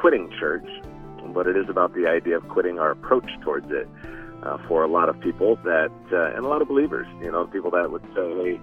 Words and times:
quitting 0.00 0.30
church, 0.38 0.66
but 1.34 1.46
it 1.46 1.56
is 1.56 1.68
about 1.68 1.94
the 1.94 2.06
idea 2.06 2.36
of 2.36 2.48
quitting 2.48 2.78
our 2.78 2.90
approach 2.90 3.28
towards 3.42 3.70
it. 3.70 3.88
Uh, 4.42 4.56
for 4.68 4.84
a 4.84 4.86
lot 4.86 5.08
of 5.08 5.18
people 5.20 5.56
that, 5.64 5.90
uh, 6.12 6.36
and 6.36 6.44
a 6.44 6.48
lot 6.48 6.62
of 6.62 6.68
believers, 6.68 7.08
you 7.20 7.30
know, 7.30 7.44
people 7.48 7.72
that 7.72 7.90
would 7.90 8.02
say, 8.14 8.22
hey, 8.22 8.60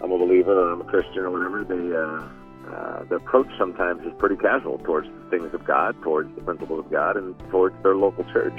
I'm 0.00 0.12
a 0.12 0.18
believer 0.18 0.52
or 0.52 0.72
I'm 0.72 0.80
a 0.82 0.84
Christian 0.84 1.24
or 1.24 1.30
whatever, 1.30 1.64
they, 1.64 1.96
uh, 1.96 2.72
uh, 2.72 3.04
the 3.08 3.16
approach 3.16 3.48
sometimes 3.58 4.06
is 4.06 4.12
pretty 4.18 4.36
casual 4.36 4.78
towards 4.78 5.08
the 5.08 5.30
things 5.30 5.52
of 5.52 5.64
God, 5.64 6.00
towards 6.02 6.32
the 6.36 6.42
principles 6.42 6.84
of 6.84 6.92
God, 6.92 7.16
and 7.16 7.34
towards 7.50 7.74
their 7.82 7.96
local 7.96 8.24
church. 8.32 8.54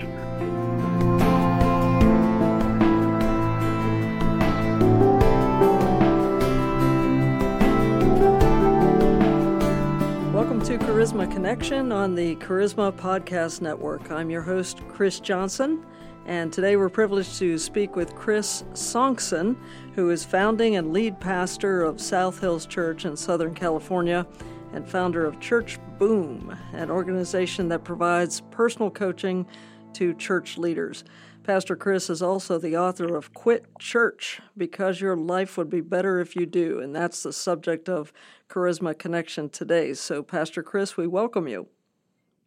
Charisma 10.80 11.32
Connection 11.32 11.94
on 11.94 12.16
the 12.16 12.36
Charisma 12.36 12.92
Podcast 12.92 13.62
Network. 13.62 14.12
I'm 14.12 14.30
your 14.30 14.42
host, 14.42 14.82
Chris 14.90 15.22
Johnson, 15.22 15.86
and 16.26 16.52
today 16.52 16.76
we're 16.76 16.90
privileged 16.90 17.40
to 17.40 17.58
speak 17.58 17.96
with 17.96 18.14
Chris 18.14 18.66
Sonksen, 18.74 19.56
who 19.94 20.10
is 20.10 20.26
founding 20.26 20.76
and 20.76 20.92
lead 20.92 21.18
pastor 21.22 21.84
of 21.84 22.02
South 22.02 22.42
Hills 22.42 22.66
Church 22.66 23.06
in 23.06 23.16
Southern 23.16 23.56
California 23.56 24.28
and 24.74 24.86
founder 24.88 25.26
of 25.26 25.40
Church 25.40 25.80
Boom, 25.98 26.56
an 26.74 26.92
organization 26.92 27.70
that 27.70 27.86
provides 27.86 28.42
personal 28.52 28.92
coaching 28.92 29.48
to 29.94 30.14
church 30.16 30.58
leaders. 30.58 31.06
Pastor 31.46 31.76
Chris 31.76 32.10
is 32.10 32.24
also 32.24 32.58
the 32.58 32.76
author 32.76 33.16
of 33.16 33.32
Quit 33.36 33.68
Church 33.78 34.42
Because 34.58 35.00
Your 35.00 35.16
Life 35.16 35.58
Would 35.58 35.70
Be 35.70 35.80
Better 35.80 36.20
If 36.20 36.36
You 36.36 36.48
Do, 36.48 36.80
and 36.80 36.96
that's 36.96 37.22
the 37.22 37.32
subject 37.32 37.88
of 37.88 38.12
Charisma 38.50 38.98
Connection 38.98 39.50
today. 39.50 39.94
So, 39.94 40.24
Pastor 40.24 40.64
Chris, 40.64 40.98
we 40.98 41.06
welcome 41.06 41.48
you. 41.48 41.68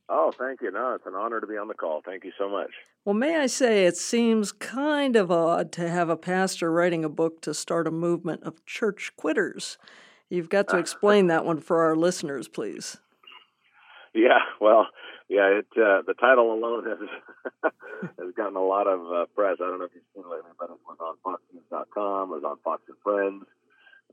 Oh, 0.09 0.33
thank 0.37 0.63
you. 0.63 0.73
No, 0.73 0.95
it's 0.95 1.07
an 1.07 1.15
honor 1.15 1.41
to 1.41 1.47
be 1.47 1.57
on 1.57 1.69
the 1.69 1.75
call. 1.75 2.03
Thank 2.05 2.25
you 2.25 2.33
so 2.37 2.49
much. 2.49 2.71
Well, 3.05 3.15
may 3.15 3.37
I 3.37 3.47
say, 3.47 3.87
it 3.87 3.97
seems 3.97 4.51
kind 4.51 5.15
of 5.15 5.31
odd 5.31 5.71
to 5.73 5.89
have 5.89 6.09
a 6.09 6.17
pastor 6.17 6.73
writing 6.73 7.05
a 7.05 7.09
book 7.09 7.41
to 7.43 7.55
start 7.55 7.87
a 7.87 7.93
movement 7.93 8.43
of 8.43 8.67
church 8.67 9.13
quitters. 9.17 9.79
You've 10.29 10.49
got 10.49 10.67
to 10.71 10.77
explain 10.79 11.29
that 11.29 11.45
one 11.45 11.61
for 11.61 11.85
our 11.85 11.95
listeners, 11.95 12.49
please. 12.49 12.97
Yeah, 14.13 14.41
well, 14.61 14.89
yeah, 15.29 15.61
it 15.61 15.69
uh, 15.77 16.03
the 16.07 16.15
title 16.19 16.53
alone 16.53 16.85
has 16.89 17.73
has 18.19 18.35
gotten 18.35 18.57
a 18.57 18.65
lot 18.65 18.87
of 18.87 19.01
uh, 19.13 19.27
press. 19.37 19.57
I 19.61 19.69
don't 19.69 19.79
know 19.79 19.85
if 19.85 19.93
you've 19.95 20.09
seen 20.15 20.25
it 20.25 20.31
lately, 20.31 20.53
but 20.59 20.71
it 20.71 20.79
was 20.89 20.97
on 21.01 21.17
FoxNews.com, 21.21 22.33
it 22.33 22.35
was 22.35 22.45
on 22.45 22.57
Fox 22.65 22.83
and 22.89 22.97
Friends. 23.05 23.45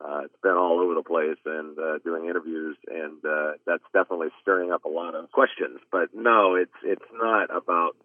Uh, 0.01 0.23
it's 0.25 0.41
been 0.43 0.59
all 0.59 0.81
over 0.81 0.93
the 0.93 1.03
place 1.03 1.39
and 1.45 1.79
uh, 1.79 1.99
doing 2.03 2.27
interviews, 2.27 2.75
and 2.91 3.23
uh, 3.23 3.51
that's 3.65 3.83
definitely 3.93 4.27
stirring 4.41 4.73
up 4.73 4.83
a 4.83 4.89
lot 4.89 5.15
of 5.15 5.31
questions. 5.31 5.79
But 5.89 6.09
no, 6.13 6.55
it's 6.55 6.75
it's 6.83 7.09
not 7.13 7.47
about 7.55 7.95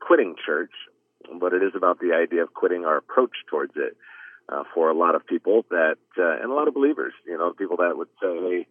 quitting 0.00 0.34
church, 0.44 0.72
but 1.38 1.52
it 1.52 1.62
is 1.62 1.72
about 1.76 2.00
the 2.00 2.14
idea 2.14 2.42
of 2.42 2.52
quitting 2.52 2.84
our 2.84 2.96
approach 2.96 3.46
towards 3.48 3.72
it. 3.76 3.96
Uh, 4.48 4.62
for 4.72 4.88
a 4.90 4.94
lot 4.94 5.16
of 5.16 5.26
people 5.26 5.66
that, 5.70 5.98
uh, 6.16 6.36
and 6.40 6.52
a 6.52 6.54
lot 6.54 6.68
of 6.68 6.74
believers, 6.74 7.12
you 7.26 7.36
know, 7.36 7.52
people 7.52 7.78
that 7.78 7.96
would 7.96 8.06
say, 8.22 8.30
"Hey, 8.30 8.66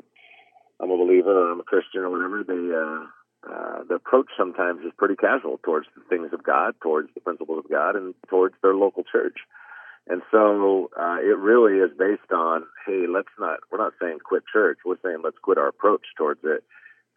I'm 0.80 0.90
a 0.90 0.98
believer 0.98 1.52
I'm 1.52 1.60
a 1.60 1.64
Christian 1.64 2.02
or 2.02 2.10
whatever," 2.10 2.44
they 2.44 2.74
uh, 2.74 3.08
uh, 3.50 3.84
the 3.88 3.96
approach 3.96 4.28
sometimes 4.38 4.82
is 4.82 4.92
pretty 4.98 5.16
casual 5.16 5.60
towards 5.64 5.88
the 5.96 6.04
things 6.10 6.34
of 6.34 6.44
God, 6.44 6.74
towards 6.82 7.10
the 7.14 7.22
principles 7.22 7.64
of 7.64 7.70
God, 7.70 7.96
and 7.96 8.14
towards 8.30 8.56
their 8.62 8.74
local 8.74 9.04
church. 9.04 9.38
And 10.08 10.22
so 10.32 10.90
uh, 11.00 11.18
it 11.20 11.38
really 11.38 11.80
is 11.80 11.92
based 11.98 12.32
on, 12.32 12.64
hey, 12.86 13.06
let's 13.10 13.34
not, 13.40 13.60
we're 13.72 13.80
not 13.80 13.94
saying 14.02 14.20
quit 14.24 14.44
church. 14.52 14.80
We're 14.86 15.02
saying 15.04 15.22
let's 15.24 15.38
quit 15.42 15.58
our 15.58 15.68
approach 15.68 16.06
towards 16.18 16.42
it. 16.44 16.64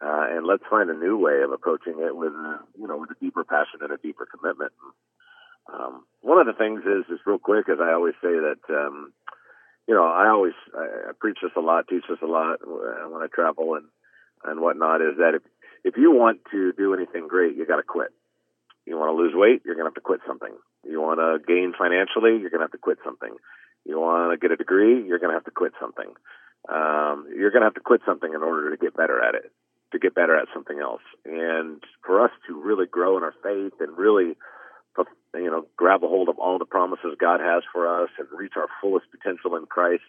Uh, 0.01 0.25
and 0.29 0.47
let's 0.47 0.63
find 0.69 0.89
a 0.89 0.93
new 0.93 1.17
way 1.17 1.41
of 1.43 1.51
approaching 1.51 1.99
it 1.99 2.15
with, 2.15 2.31
a, 2.31 2.59
you 2.79 2.87
know, 2.87 2.97
with 2.97 3.11
a 3.11 3.19
deeper 3.19 3.43
passion 3.43 3.81
and 3.81 3.91
a 3.91 3.97
deeper 3.97 4.25
commitment. 4.25 4.71
Um, 5.71 6.05
one 6.21 6.39
of 6.39 6.47
the 6.47 6.53
things 6.53 6.81
is, 6.81 7.05
just 7.09 7.27
real 7.27 7.37
quick, 7.37 7.65
is 7.67 7.79
I 7.81 7.93
always 7.93 8.15
say 8.23 8.33
that, 8.33 8.61
um, 8.69 9.13
you 9.87 9.93
know, 9.93 10.05
I 10.05 10.29
always 10.29 10.53
I, 10.73 11.09
I 11.09 11.11
preach 11.19 11.39
this 11.41 11.51
a 11.57 11.59
lot, 11.59 11.87
teach 11.87 12.05
this 12.09 12.21
a 12.21 12.25
lot 12.25 12.59
when 12.65 13.21
I 13.21 13.27
travel 13.33 13.75
and 13.75 13.85
and 14.45 14.61
whatnot. 14.61 15.01
Is 15.01 15.17
that 15.17 15.35
if 15.35 15.41
if 15.83 15.97
you 15.97 16.11
want 16.11 16.41
to 16.51 16.73
do 16.73 16.93
anything 16.93 17.27
great, 17.27 17.55
you 17.55 17.65
got 17.65 17.77
to 17.77 17.83
quit. 17.83 18.09
You 18.85 18.97
want 18.97 19.09
to 19.09 19.21
lose 19.21 19.33
weight, 19.35 19.61
you're 19.65 19.75
going 19.75 19.85
to 19.85 19.89
have 19.89 19.95
to 19.95 20.01
quit 20.01 20.21
something. 20.25 20.53
You 20.83 21.01
want 21.01 21.19
to 21.19 21.37
gain 21.45 21.73
financially, 21.77 22.39
you're 22.39 22.49
going 22.49 22.59
to 22.59 22.67
have 22.67 22.71
to 22.71 22.77
quit 22.77 22.97
something. 23.03 23.35
You 23.85 23.99
want 23.99 24.31
to 24.31 24.37
get 24.37 24.51
a 24.51 24.57
degree, 24.57 25.05
you're 25.05 25.19
going 25.19 25.29
to 25.29 25.35
have 25.35 25.45
to 25.45 25.51
quit 25.51 25.73
something. 25.79 26.09
Um, 26.67 27.27
you're 27.35 27.51
going 27.51 27.61
to 27.61 27.67
have 27.67 27.75
to 27.75 27.85
quit 27.85 28.01
something 28.05 28.33
in 28.33 28.41
order 28.41 28.71
to 28.71 28.77
get 28.77 28.95
better 28.95 29.23
at 29.23 29.35
it, 29.35 29.51
to 29.91 29.99
get 29.99 30.15
better 30.15 30.35
at 30.37 30.47
something 30.53 30.79
else. 30.79 31.01
And 31.25 31.83
for 32.05 32.23
us 32.23 32.31
to 32.47 32.59
really 32.59 32.85
grow 32.85 33.17
in 33.17 33.23
our 33.23 33.33
faith 33.43 33.73
and 33.79 33.97
really, 33.97 34.35
you 35.35 35.51
know, 35.51 35.65
grab 35.77 36.03
a 36.03 36.07
hold 36.07 36.29
of 36.29 36.39
all 36.39 36.57
the 36.57 36.65
promises 36.65 37.15
God 37.19 37.39
has 37.39 37.63
for 37.71 37.87
us 38.03 38.09
and 38.17 38.27
reach 38.31 38.53
our 38.55 38.67
fullest 38.81 39.05
potential 39.11 39.55
in 39.55 39.65
Christ, 39.65 40.03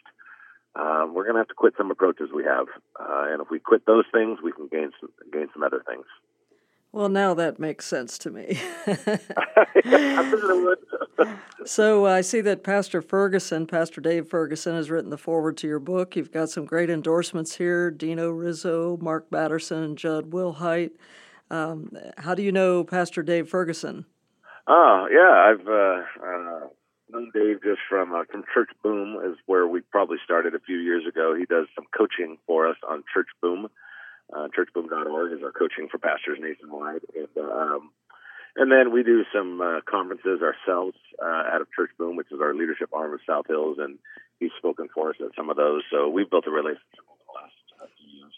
um, 0.77 1.15
we're 1.15 1.25
going 1.25 1.35
to 1.35 1.41
have 1.41 1.49
to 1.49 1.55
quit 1.55 1.75
some 1.77 1.91
approaches 1.91 2.31
we 2.35 2.45
have, 2.45 2.67
uh, 2.99 3.27
and 3.29 3.43
if 3.43 3.51
we 3.51 3.59
quit 3.59 3.85
those 3.87 4.05
things, 4.13 4.39
we 4.43 4.53
can 4.53 4.69
gain 4.69 4.91
some 5.01 5.11
gain 5.33 5.49
some 5.53 5.63
other 5.63 5.83
things. 5.87 6.07
Well, 6.93 7.09
now 7.09 7.35
that 7.35 7.61
makes 7.61 7.87
sense 7.87 8.19
to 8.19 8.31
me. 8.31 8.61
so 11.65 12.07
uh, 12.07 12.11
I 12.11 12.21
see 12.21 12.41
that 12.41 12.65
Pastor 12.65 13.01
Ferguson, 13.01 13.69
Pastor 13.69 14.01
Dave 14.01 14.29
Ferguson, 14.29 14.75
has 14.75 14.91
written 14.91 15.11
the 15.11 15.19
foreword 15.19 15.57
to 15.59 15.69
your 15.69 15.79
book. 15.79 16.17
You've 16.17 16.33
got 16.33 16.51
some 16.51 16.65
great 16.65 16.91
endorsements 16.91 17.57
here: 17.57 17.91
Dino 17.91 18.31
Rizzo, 18.31 18.99
Mark 19.01 19.31
Batterson, 19.31 19.97
Jud 19.97 20.31
Wilhite. 20.31 20.93
Um, 21.51 21.91
how 22.19 22.35
do 22.35 22.43
you 22.43 22.53
know 22.53 22.85
Pastor 22.85 23.23
Dave 23.23 23.49
Ferguson? 23.49 24.05
Oh, 24.67 25.09
yeah, 25.11 25.51
I've 25.51 25.67
uh, 25.67 26.03
uh, 27.11 27.19
known 27.19 27.31
Dave 27.35 27.63
just 27.63 27.81
from 27.89 28.15
uh, 28.15 28.25
from 28.31 28.45
Church 28.53 28.71
Boom 28.83 29.19
is 29.25 29.37
where 29.47 29.67
we 29.67 29.81
probably 29.81 30.19
started 30.25 30.55
a 30.55 30.61
few 30.61 30.79
years 30.79 31.07
ago. 31.07 31.35
He 31.35 31.45
does 31.45 31.67
some 31.75 31.87
coaching 31.97 32.39
for 32.47 32.69
us 32.69 32.77
on 32.89 33.05
Church 33.13 33.29
Boom. 33.41 33.69
Uh, 34.33 34.47
churchboom.org 34.57 35.33
is 35.33 35.43
our 35.43 35.51
coaching 35.51 35.89
for 35.91 35.99
pastors 35.99 36.39
nationwide, 36.41 37.01
and 37.15 37.45
um, 37.45 37.91
and 38.57 38.71
then 38.71 38.93
we 38.93 39.03
do 39.03 39.25
some 39.35 39.61
uh, 39.61 39.81
conferences 39.89 40.41
ourselves 40.43 40.97
uh, 41.23 41.55
out 41.55 41.61
of 41.61 41.69
Church 41.75 41.91
Boom, 41.99 42.17
which 42.17 42.31
is 42.31 42.41
our 42.41 42.55
leadership 42.55 42.91
arm 42.93 43.13
of 43.13 43.21
South 43.27 43.47
Hills, 43.49 43.79
and 43.79 43.99
he's 44.39 44.51
spoken 44.59 44.89
for 44.95 45.11
us 45.11 45.17
at 45.21 45.35
some 45.37 45.51
of 45.51 45.57
those. 45.57 45.83
So 45.91 46.09
we've 46.09 46.31
built 46.31 46.47
a 46.47 46.51
relationship 46.51 47.07
over 47.11 47.23
the 47.27 47.35
last 47.35 47.83
uh, 47.83 47.87
few 47.99 48.19
years. 48.19 48.35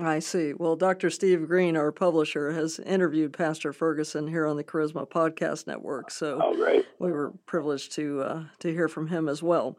I 0.00 0.20
see. 0.20 0.52
Well, 0.52 0.76
Dr. 0.76 1.10
Steve 1.10 1.48
Greene, 1.48 1.76
our 1.76 1.90
publisher, 1.90 2.52
has 2.52 2.78
interviewed 2.78 3.32
Pastor 3.32 3.72
Ferguson 3.72 4.28
here 4.28 4.46
on 4.46 4.56
the 4.56 4.64
Charisma 4.64 5.08
Podcast 5.08 5.66
Network. 5.66 6.10
So 6.10 6.40
oh, 6.42 6.82
we 6.98 7.10
were 7.10 7.32
privileged 7.46 7.92
to 7.92 8.22
uh, 8.22 8.42
to 8.60 8.72
hear 8.72 8.88
from 8.88 9.08
him 9.08 9.28
as 9.28 9.42
well. 9.42 9.76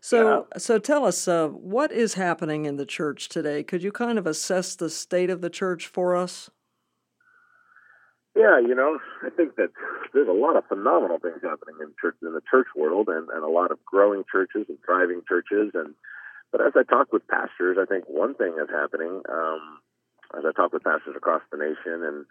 So, 0.00 0.46
yeah. 0.52 0.58
so 0.58 0.78
tell 0.78 1.04
us 1.04 1.26
uh, 1.28 1.48
what 1.48 1.92
is 1.92 2.14
happening 2.14 2.64
in 2.64 2.76
the 2.76 2.86
church 2.86 3.28
today. 3.28 3.62
Could 3.62 3.82
you 3.82 3.92
kind 3.92 4.18
of 4.18 4.26
assess 4.26 4.74
the 4.74 4.90
state 4.90 5.30
of 5.30 5.40
the 5.40 5.50
church 5.50 5.86
for 5.86 6.16
us? 6.16 6.50
Yeah, 8.34 8.58
you 8.58 8.74
know, 8.74 8.98
I 9.22 9.28
think 9.28 9.56
that 9.56 9.68
there's 10.14 10.28
a 10.28 10.32
lot 10.32 10.56
of 10.56 10.64
phenomenal 10.66 11.18
things 11.18 11.40
happening 11.42 11.76
in 11.80 11.92
church 12.00 12.16
in 12.22 12.32
the 12.32 12.40
church 12.50 12.68
world, 12.74 13.08
and, 13.08 13.28
and 13.28 13.44
a 13.44 13.48
lot 13.48 13.70
of 13.70 13.84
growing 13.84 14.24
churches 14.30 14.64
and 14.68 14.78
thriving 14.84 15.20
churches, 15.28 15.72
and 15.74 15.94
but 16.52 16.60
as 16.60 16.72
I 16.76 16.84
talk 16.84 17.12
with 17.12 17.26
pastors, 17.26 17.78
I 17.80 17.86
think 17.86 18.04
one 18.06 18.34
thing 18.34 18.54
is 18.62 18.68
happening. 18.70 19.22
Um, 19.28 19.80
as 20.36 20.44
I 20.46 20.52
talk 20.52 20.72
with 20.72 20.84
pastors 20.84 21.16
across 21.16 21.42
the 21.50 21.58
nation 21.58 22.04
and 22.04 22.26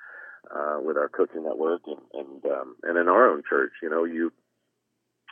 uh, 0.49 0.79
with 0.81 0.97
our 0.97 1.09
coaching 1.09 1.43
network 1.43 1.81
and 1.87 2.01
and, 2.13 2.45
um, 2.45 2.75
and 2.83 2.97
in 2.97 3.07
our 3.07 3.29
own 3.29 3.43
church, 3.49 3.71
you 3.81 3.89
know, 3.89 4.05
you 4.05 4.31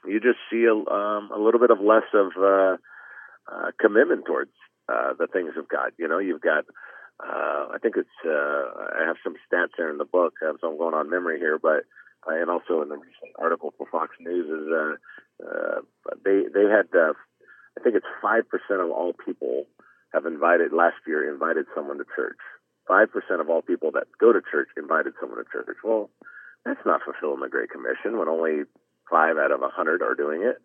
you 0.06 0.20
just 0.20 0.40
see 0.52 0.66
a, 0.66 0.74
um, 0.74 1.30
a 1.32 1.40
little 1.40 1.60
bit 1.60 1.72
of 1.72 1.80
less 1.80 2.08
of 2.14 2.32
uh, 2.38 2.78
uh, 3.52 3.72
commitment 3.80 4.26
towards 4.26 4.52
uh, 4.88 5.14
the 5.18 5.28
things 5.28 5.54
of 5.58 5.68
God. 5.70 5.92
You 5.98 6.08
know, 6.08 6.20
you've 6.20 6.42
got. 6.42 6.66
Uh, 7.22 7.68
I 7.76 7.78
think 7.82 7.96
it's. 7.98 8.10
Uh, 8.26 8.96
I 8.96 9.06
have 9.06 9.18
some 9.24 9.36
stats 9.46 9.76
there 9.78 9.92
in 9.92 9.98
the 9.98 10.06
book, 10.06 10.36
so 10.40 10.68
I'm 10.68 10.78
going 10.78 10.94
on 10.94 11.10
memory 11.10 11.38
here, 11.38 11.60
but 11.62 11.84
uh, 12.28 12.36
and 12.36 12.50
also 12.50 12.82
in 12.82 12.90
the 12.90 12.96
recent 12.96 13.34
article 13.38 13.74
for 13.78 13.88
Fox 13.92 14.16
News 14.20 14.48
is 14.48 14.68
uh, 14.72 14.96
uh, 15.46 15.82
they 16.24 16.44
they 16.54 16.66
had 16.70 16.88
uh, 16.98 17.14
I 17.78 17.84
think 17.84 17.96
it's 17.96 18.06
5% 18.24 18.44
of 18.84 18.92
all 18.92 19.14
people 19.14 19.66
have 20.14 20.26
invited, 20.26 20.74
last 20.74 20.98
year, 21.06 21.32
invited 21.32 21.66
someone 21.76 21.98
to 21.98 22.06
church. 22.16 22.38
5% 22.90 23.08
of 23.40 23.50
all 23.50 23.62
people 23.62 23.92
that 23.92 24.08
go 24.20 24.34
to 24.34 24.42
church 24.42 24.70
invited 24.76 25.14
someone 25.20 25.38
to 25.38 25.46
church. 25.52 25.78
Well, 25.84 26.10
that's 26.66 26.86
not 26.86 27.02
fulfilling 27.06 27.42
the 27.42 27.50
Great 27.50 27.70
Commission 27.70 28.18
when 28.18 28.28
only 28.28 28.64
five 29.10 29.38
out 29.38 29.52
of 29.52 29.60
a 29.60 29.70
100 29.70 30.02
are 30.02 30.16
doing 30.16 30.42
it. 30.44 30.58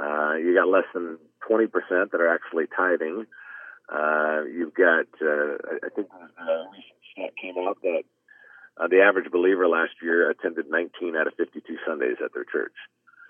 Uh, 0.00 0.34
you 0.34 0.54
got 0.54 0.68
less 0.68 0.88
than 0.94 1.18
20% 1.48 1.68
that 2.10 2.20
are 2.20 2.32
actually 2.32 2.64
tithing. 2.74 3.26
Uh, 3.92 4.44
you've 4.44 4.74
got, 4.74 5.06
uh, 5.20 5.58
I 5.84 5.88
think 5.94 6.08
a 6.08 6.70
recent 6.72 7.00
stat 7.12 7.32
came 7.40 7.54
out 7.58 7.78
that 7.82 8.04
uh, 8.80 8.88
the 8.88 9.02
average 9.02 9.30
believer 9.30 9.68
last 9.68 9.92
year 10.02 10.30
attended 10.30 10.66
19 10.70 11.16
out 11.16 11.26
of 11.26 11.34
52 11.34 11.76
Sundays 11.86 12.16
at 12.24 12.32
their 12.32 12.44
church. 12.44 12.72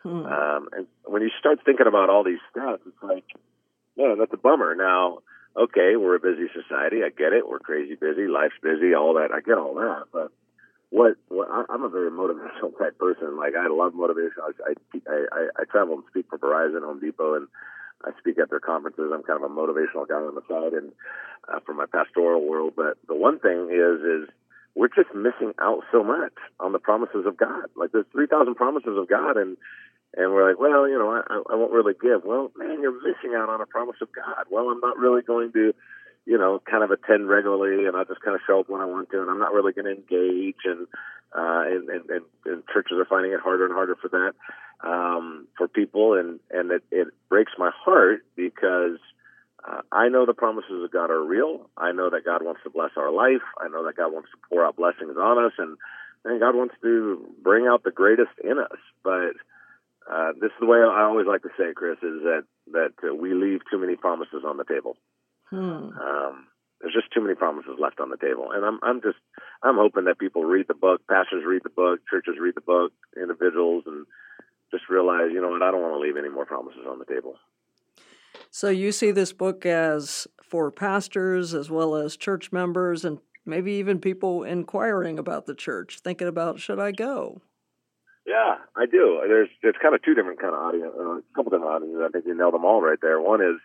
Hmm. 0.03 0.25
Um, 0.25 0.69
and 0.73 0.87
when 1.05 1.23
you 1.23 1.31
start 1.39 1.61
thinking 1.65 1.87
about 1.87 2.09
all 2.09 2.25
these 2.25 2.41
stats, 2.55 2.81
it's 2.87 3.03
like, 3.03 3.25
man, 3.97 4.19
that's 4.19 4.33
a 4.33 4.39
bummer. 4.39 4.75
Now, 4.75 5.19
okay, 5.57 5.97
we're 5.97 6.17
a 6.17 6.21
busy 6.21 6.49
society. 6.55 7.03
I 7.05 7.11
get 7.11 7.33
it. 7.33 7.49
We're 7.49 7.59
crazy 7.59 7.97
busy. 7.97 8.27
Life's 8.27 8.61
busy. 8.63 8.95
All 8.95 9.15
that. 9.15 9.29
I 9.33 9.41
get 9.41 9.59
all 9.59 9.75
that. 9.75 10.05
But 10.13 10.33
what, 10.91 11.17
what 11.29 11.49
I, 11.51 11.65
I'm 11.69 11.83
a 11.83 11.89
very 11.89 12.11
motivational 12.11 12.77
type 12.79 12.99
person. 12.99 13.37
Like 13.37 13.55
I 13.57 13.69
love 13.69 13.95
motivation. 13.95 14.41
I, 14.43 14.73
I, 14.73 15.25
I, 15.33 15.49
I 15.61 15.65
travel 15.71 15.97
and 15.97 16.05
speak 16.09 16.27
for 16.29 16.39
Verizon, 16.39 16.85
Home 16.85 17.01
Depot, 17.01 17.35
and 17.35 17.49
I 18.05 18.11
speak 18.19 18.39
at 18.39 18.49
their 18.49 18.61
conferences. 18.61 19.11
I'm 19.13 19.23
kind 19.23 19.43
of 19.43 19.51
a 19.51 19.55
motivational 19.55 20.09
guy 20.09 20.17
on 20.17 20.35
the 20.35 20.43
side, 20.49 20.73
and 20.73 20.93
uh, 21.49 21.61
for 21.67 21.75
my 21.75 21.87
pastoral 21.87 22.47
world. 22.47 22.73
But 22.77 22.97
the 23.07 23.15
one 23.15 23.39
thing 23.39 23.69
is, 23.71 24.01
is 24.01 24.35
we're 24.75 24.89
just 24.89 25.15
missing 25.15 25.53
out 25.61 25.83
so 25.93 26.03
much 26.03 26.33
on 26.59 26.73
the 26.73 26.79
promises 26.79 27.27
of 27.27 27.37
God. 27.37 27.67
Like 27.77 27.93
there's 27.93 28.07
3,000 28.13 28.55
promises 28.55 28.97
of 28.97 29.09
God, 29.09 29.37
and 29.37 29.57
and 30.17 30.33
we're 30.33 30.49
like, 30.49 30.59
well, 30.59 30.89
you 30.89 30.99
know, 30.99 31.11
I, 31.11 31.41
I 31.53 31.55
won't 31.55 31.73
really 31.73 31.95
give. 31.95 32.25
Well, 32.25 32.51
man, 32.57 32.83
you're 32.83 32.95
missing 32.95 33.35
out 33.37 33.49
on 33.49 33.61
a 33.61 33.67
promise 33.67 33.97
of 34.03 34.09
God. 34.13 34.47
Well, 34.51 34.69
I'm 34.69 34.81
not 34.81 34.99
really 34.99 35.23
going 35.23 35.53
to, 35.53 35.73
you 36.27 36.39
know, 36.39 36.61
kind 36.69 36.83
of 36.83 36.91
attend 36.91 37.29
regularly, 37.29 37.87
and 37.87 37.97
I'll 37.97 38.05
just 38.05 38.23
kind 38.23 38.35
of 38.35 38.41
show 38.47 38.61
up 38.61 38.69
when 38.69 38.81
I 38.81 38.87
want 38.87 39.11
to, 39.11 39.21
and 39.21 39.31
I'm 39.31 39.39
not 39.39 39.53
really 39.53 39.73
going 39.73 39.85
to 39.85 39.93
engage. 39.93 40.63
And, 40.65 40.87
uh, 41.33 41.63
and, 41.67 41.89
and 41.89 42.11
and 42.11 42.25
and 42.45 42.63
churches 42.73 42.99
are 42.99 43.05
finding 43.05 43.33
it 43.33 43.41
harder 43.41 43.65
and 43.65 43.75
harder 43.75 43.95
for 43.95 44.09
that 44.09 44.35
um, 44.87 45.47
for 45.57 45.69
people, 45.69 46.15
and 46.15 46.41
and 46.51 46.73
it, 46.73 46.83
it 46.91 47.09
breaks 47.29 47.53
my 47.59 47.71
heart 47.75 48.25
because. 48.37 48.99
Uh, 49.63 49.83
I 49.93 50.09
know 50.09 50.25
the 50.25 50.33
promises 50.33 50.83
of 50.83 50.91
God 50.91 51.11
are 51.11 51.23
real. 51.23 51.69
I 51.77 51.93
know 51.93 52.09
that 52.09 52.25
God 52.25 52.43
wants 52.43 52.63
to 52.65 52.71
bless 52.71 52.93
our 52.97 53.13
life. 53.13 53.45
I 53.61 53.69
know 53.69 53.85
that 53.85 53.95
God 53.95 54.11
wants 54.11 54.31
to 54.31 54.39
pour 54.49 54.65
out 54.65 54.77
blessings 54.77 55.19
on 55.21 55.45
us, 55.45 55.53
and 55.59 55.77
and 56.25 56.41
God 56.41 56.55
wants 56.55 56.77
to 56.81 57.29
bring 57.43 57.67
out 57.67 57.85
the 57.85 57.91
greatest 57.91 58.31
in 58.43 58.59
us. 58.59 58.79
But 59.05 59.35
uh, 60.11 60.33
this 60.41 60.51
is 60.51 60.61
the 60.61 60.67
way 60.67 60.79
I 60.79 61.05
always 61.05 61.27
like 61.27 61.43
to 61.43 61.51
say, 61.57 61.71
it, 61.71 61.77
Chris, 61.77 61.99
is 62.03 62.23
that 62.25 62.43
that 62.73 62.93
uh, 63.03 63.15
we 63.15 63.35
leave 63.35 63.61
too 63.71 63.79
many 63.79 63.97
promises 63.97 64.43
on 64.47 64.57
the 64.57 64.65
table. 64.65 64.97
Hmm. 65.51 65.95
Um, 65.99 66.47
there's 66.81 66.95
just 66.95 67.13
too 67.13 67.21
many 67.21 67.35
promises 67.35 67.73
left 67.79 68.01
on 68.01 68.11
the 68.11 68.17
table, 68.17 68.51
and 68.53 68.65
I'm 68.65 68.81
I'm 68.83 69.01
just 69.03 69.19
I'm 69.63 69.77
hoping 69.77 70.05
that 70.05 70.19
people 70.19 70.45
read 70.45 70.67
the 70.69 70.75
book, 70.75 71.03
pastors 71.09 71.45
read 71.47 71.63
the 71.63 71.71
book, 71.71 72.01
churches 72.11 72.35
read 72.41 72.55
the 72.55 72.61
book, 72.61 72.93
individuals, 73.17 73.85
and 73.87 74.07
just 74.71 74.89
realize, 74.89 75.31
you 75.33 75.41
know 75.41 75.51
what, 75.51 75.63
I 75.63 75.71
don't 75.71 75.83
want 75.83 75.95
to 75.95 76.01
leave 76.01 76.17
any 76.17 76.29
more 76.29 76.47
promises 76.47 76.83
on 76.89 76.99
the 76.99 77.05
table. 77.05 77.37
So 78.51 78.69
you 78.69 78.93
see 78.93 79.11
this 79.11 79.33
book 79.33 79.67
as 79.67 80.27
for 80.43 80.71
pastors 80.71 81.55
as 81.55 81.71
well 81.71 81.95
as 81.95 82.17
church 82.17 82.51
members 82.51 83.05
and 83.05 83.19
maybe 83.45 83.73
even 83.73 84.01
people 84.01 84.43
inquiring 84.43 85.19
about 85.19 85.47
the 85.47 85.55
church, 85.55 86.01
thinking 86.01 86.29
about 86.29 86.61
should 86.61 86.79
I 86.79 86.93
go? 86.93 87.43
Yeah, 88.31 88.63
I 88.79 88.87
do. 88.87 89.19
There's 89.27 89.51
there's 89.59 89.83
kind 89.83 89.91
of 89.91 90.07
two 90.07 90.15
different 90.15 90.39
kind 90.39 90.55
of 90.55 90.63
audience, 90.63 90.95
uh, 90.95 91.19
a 91.19 91.23
couple 91.35 91.51
different 91.51 91.75
audiences. 91.75 91.99
I 91.99 92.15
think 92.15 92.31
you 92.31 92.39
nailed 92.39 92.55
them 92.55 92.65
all 92.65 92.79
right 92.79 92.99
there. 93.03 93.19
One 93.19 93.43
is, 93.43 93.59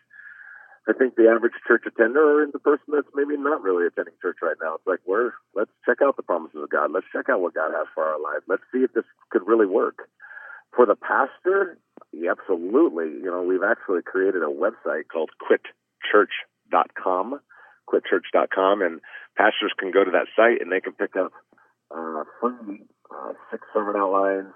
I 0.90 0.94
think 0.98 1.14
the 1.14 1.30
average 1.30 1.54
church 1.70 1.86
attender 1.86 2.42
is 2.42 2.50
the 2.50 2.58
person 2.58 2.98
that's 2.98 3.14
maybe 3.14 3.38
not 3.38 3.62
really 3.62 3.86
attending 3.86 4.18
church 4.26 4.42
right 4.42 4.58
now. 4.58 4.82
It's 4.82 4.90
like 4.90 5.06
we're 5.06 5.38
let's 5.54 5.70
check 5.86 6.02
out 6.02 6.18
the 6.18 6.26
promises 6.26 6.58
of 6.58 6.74
God. 6.74 6.90
Let's 6.90 7.06
check 7.14 7.30
out 7.30 7.46
what 7.46 7.54
God 7.54 7.78
has 7.78 7.86
for 7.94 8.10
our 8.10 8.18
lives. 8.18 8.50
Let's 8.50 8.66
see 8.74 8.82
if 8.82 8.90
this 8.98 9.06
could 9.30 9.46
really 9.46 9.70
work. 9.70 10.10
For 10.74 10.90
the 10.90 10.98
pastor, 10.98 11.78
yeah, 12.12 12.34
absolutely. 12.34 13.22
You 13.22 13.30
know, 13.30 13.46
we've 13.46 13.62
actually 13.62 14.02
created 14.02 14.42
a 14.42 14.50
website 14.50 15.14
called 15.14 15.30
quitchurch.com, 15.46 17.40
quitchurch.com, 17.86 18.82
and 18.82 19.00
pastors 19.38 19.78
can 19.78 19.92
go 19.92 20.04
to 20.04 20.12
that 20.18 20.26
site 20.36 20.58
and 20.60 20.72
they 20.72 20.82
can 20.82 20.94
pick 20.94 21.16
up 21.16 21.32
uh, 21.94 22.24
free 22.42 22.82
uh, 23.12 23.34
six 23.52 23.68
sermon 23.74 23.96
outlines, 23.96 24.54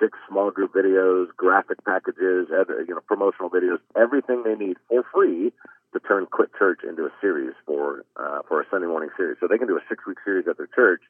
six 0.00 0.18
small 0.28 0.50
group 0.50 0.72
videos, 0.74 1.26
graphic 1.36 1.84
packages, 1.84 2.48
you 2.50 2.94
know, 2.94 3.00
promotional 3.06 3.50
videos, 3.50 3.78
everything 3.96 4.42
they 4.44 4.54
need 4.54 4.76
for 4.88 5.04
free 5.14 5.52
to 5.92 6.00
turn 6.00 6.26
Quit 6.26 6.50
Church 6.58 6.80
into 6.86 7.04
a 7.04 7.12
series 7.20 7.54
for 7.64 8.04
uh, 8.16 8.40
for 8.48 8.60
a 8.60 8.64
Sunday 8.70 8.86
morning 8.86 9.10
series. 9.16 9.38
So 9.40 9.48
they 9.48 9.58
can 9.58 9.68
do 9.68 9.76
a 9.76 9.84
six 9.88 10.04
week 10.06 10.18
series 10.24 10.46
at 10.48 10.56
their 10.56 10.68
church, 10.68 11.02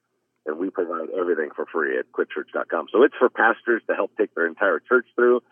and 0.47 0.59
we 0.59 0.71
provide 0.71 1.11
everything 1.19 1.51
for 1.55 1.67
free 1.67 1.99
at 1.99 2.07
quitchurch.com. 2.13 2.87
So 2.93 3.03
it's 3.03 3.15
for 3.19 3.29
pastors 3.29 3.83
to 3.89 3.95
help 3.95 4.13
take 4.17 4.35
their 4.35 4.47
entire 4.47 4.81
church 4.81 5.07
through, 5.15 5.43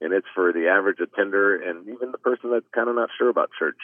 and 0.00 0.12
it's 0.12 0.28
for 0.34 0.52
the 0.52 0.68
average 0.68 1.00
attender 1.00 1.56
and 1.56 1.88
even 1.88 2.12
the 2.12 2.18
person 2.18 2.50
that's 2.50 2.68
kind 2.74 2.88
of 2.88 2.96
not 2.96 3.10
sure 3.18 3.30
about 3.30 3.50
church. 3.58 3.78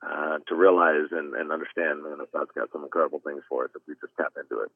Uh, 0.00 0.38
to 0.46 0.54
realize 0.54 1.10
and, 1.10 1.34
and 1.34 1.50
understand, 1.50 2.04
that 2.06 2.30
God's 2.32 2.52
got 2.54 2.70
some 2.70 2.84
incredible 2.84 3.18
things 3.18 3.42
for 3.48 3.64
us 3.64 3.70
if 3.74 3.82
we 3.88 3.94
just 3.94 4.14
tap 4.16 4.30
into 4.38 4.62
it. 4.62 4.70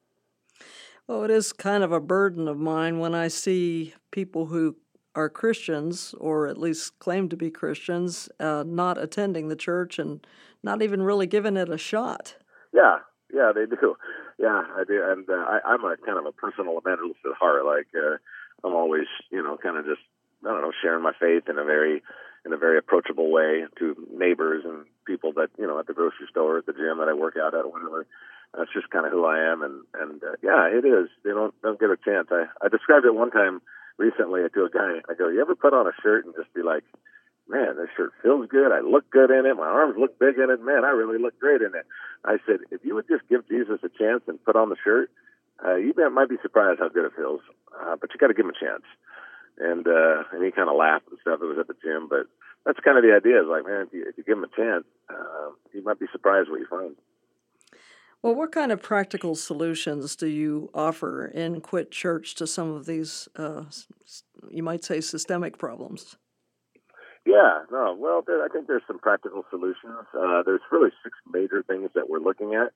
Well, 1.07 1.25
it 1.25 1.31
is 1.31 1.51
kind 1.51 1.83
of 1.83 1.91
a 1.91 1.99
burden 1.99 2.47
of 2.47 2.57
mine 2.57 2.99
when 2.99 3.13
I 3.13 3.27
see 3.27 3.93
people 4.11 4.45
who 4.45 4.77
are 5.15 5.29
Christians, 5.29 6.15
or 6.17 6.47
at 6.47 6.57
least 6.57 6.97
claim 6.99 7.27
to 7.29 7.35
be 7.35 7.51
Christians, 7.51 8.29
uh, 8.39 8.63
not 8.65 8.97
attending 8.97 9.49
the 9.49 9.55
church 9.55 9.99
and 9.99 10.25
not 10.63 10.81
even 10.81 11.03
really 11.03 11.27
giving 11.27 11.57
it 11.57 11.69
a 11.69 11.77
shot. 11.77 12.35
Yeah, 12.73 12.99
yeah, 13.33 13.51
they 13.53 13.65
do. 13.65 13.95
Yeah, 14.39 14.63
I 14.75 14.83
do, 14.87 15.03
and 15.11 15.29
uh, 15.29 15.33
I, 15.33 15.59
I'm 15.65 15.83
a 15.83 15.97
kind 15.97 16.17
of 16.17 16.25
a 16.25 16.31
personal 16.31 16.77
evangelist 16.77 17.19
at 17.25 17.37
heart. 17.37 17.65
Like 17.65 17.87
uh, 17.95 18.17
I'm 18.63 18.73
always, 18.73 19.05
you 19.29 19.43
know, 19.43 19.57
kind 19.57 19.77
of 19.77 19.85
just 19.85 20.01
I 20.45 20.49
don't 20.49 20.61
know, 20.61 20.71
sharing 20.81 21.03
my 21.03 21.13
faith 21.19 21.43
in 21.49 21.59
a 21.59 21.65
very 21.65 22.01
in 22.45 22.53
a 22.53 22.57
very 22.57 22.77
approachable 22.77 23.31
way 23.31 23.65
to 23.79 24.07
neighbors 24.11 24.63
and 24.65 24.85
people 25.05 25.33
that 25.33 25.49
you 25.59 25.67
know 25.67 25.79
at 25.79 25.87
the 25.87 25.93
grocery 25.93 26.27
store, 26.31 26.57
at 26.57 26.65
the 26.65 26.73
gym 26.73 26.97
that 26.99 27.09
I 27.09 27.13
work 27.13 27.35
out 27.37 27.53
at, 27.53 27.65
or 27.65 27.71
whatever 27.71 28.07
that's 28.57 28.71
just 28.73 28.89
kind 28.89 29.05
of 29.05 29.11
who 29.11 29.25
I 29.25 29.39
am. 29.51 29.61
And 29.61 29.83
and 29.93 30.23
uh, 30.23 30.37
yeah, 30.41 30.67
it 30.69 30.85
is. 30.85 31.09
They 31.23 31.31
don't 31.31 31.53
don't 31.61 31.79
get 31.79 31.89
a 31.89 31.97
chance. 31.97 32.27
I 32.31 32.45
I 32.61 32.69
described 32.69 33.05
it 33.05 33.15
one 33.15 33.31
time 33.31 33.61
recently 33.97 34.41
to 34.41 34.65
a 34.65 34.69
guy. 34.69 35.01
I 35.09 35.13
go, 35.13 35.29
you 35.29 35.41
ever 35.41 35.55
put 35.55 35.73
on 35.73 35.87
a 35.87 35.95
shirt 36.01 36.25
and 36.25 36.33
just 36.35 36.53
be 36.53 36.61
like, 36.61 36.83
man, 37.47 37.75
this 37.77 37.89
shirt 37.95 38.13
feels 38.21 38.47
good. 38.49 38.71
I 38.71 38.81
look 38.81 39.09
good 39.09 39.31
in 39.31 39.45
it. 39.45 39.55
My 39.55 39.67
arms 39.67 39.95
look 39.97 40.17
big 40.19 40.37
in 40.37 40.49
it. 40.49 40.61
Man, 40.61 40.85
I 40.85 40.89
really 40.89 41.21
look 41.21 41.39
great 41.39 41.61
in 41.61 41.75
it. 41.75 41.85
I 42.25 42.37
said, 42.45 42.61
if 42.71 42.81
you 42.83 42.95
would 42.95 43.07
just 43.07 43.27
give 43.29 43.47
Jesus 43.47 43.79
a 43.83 43.89
chance 43.89 44.23
and 44.27 44.43
put 44.43 44.55
on 44.55 44.69
the 44.69 44.77
shirt, 44.83 45.11
uh, 45.65 45.75
you 45.75 45.93
might 46.11 46.29
be 46.29 46.37
surprised 46.41 46.79
how 46.79 46.89
good 46.89 47.05
it 47.05 47.13
feels. 47.15 47.41
Uh, 47.73 47.95
but 47.99 48.09
you 48.13 48.19
got 48.19 48.27
to 48.27 48.33
give 48.33 48.45
him 48.45 48.53
a 48.55 48.59
chance. 48.65 48.83
And 49.59 49.85
uh, 49.87 50.23
and 50.33 50.43
he 50.43 50.49
kind 50.49 50.69
of 50.69 50.75
laughed 50.75 51.05
and 51.09 51.19
stuff. 51.21 51.39
It 51.41 51.45
was 51.45 51.59
at 51.59 51.67
the 51.67 51.77
gym, 51.83 52.07
but 52.09 52.25
that's 52.65 52.79
kind 52.79 52.97
of 52.97 53.03
the 53.03 53.13
idea. 53.13 53.37
Is 53.37 53.47
like, 53.47 53.65
man, 53.65 53.85
if 53.85 53.93
you, 53.93 54.05
if 54.09 54.17
you 54.17 54.23
give 54.23 54.37
him 54.37 54.49
a 54.49 54.55
chance, 54.55 54.85
uh, 55.09 55.53
you 55.73 55.83
might 55.83 55.99
be 55.99 56.07
surprised 56.11 56.49
what 56.49 56.59
you 56.59 56.65
find. 56.65 56.95
Well, 58.23 58.35
what 58.35 58.53
kind 58.53 58.71
of 58.71 58.81
practical 58.81 59.35
solutions 59.35 60.15
do 60.15 60.27
you 60.27 60.69
offer 60.73 61.25
in 61.25 61.59
Quit 61.59 61.91
Church 61.91 62.35
to 62.35 62.47
some 62.47 62.71
of 62.71 62.85
these, 62.85 63.27
uh, 63.35 63.65
you 64.49 64.63
might 64.63 64.85
say, 64.85 65.01
systemic 65.01 65.57
problems? 65.57 66.15
Yeah, 67.25 67.63
no, 67.69 67.93
well, 67.99 68.23
there, 68.25 68.41
I 68.41 68.47
think 68.47 68.67
there's 68.67 68.87
some 68.87 68.99
practical 68.99 69.43
solutions. 69.49 70.07
Uh, 70.17 70.41
there's 70.45 70.61
really 70.71 70.91
six 71.03 71.17
major 71.33 71.63
things 71.63 71.89
that 71.95 72.09
we're 72.09 72.19
looking 72.19 72.53
at, 72.53 72.71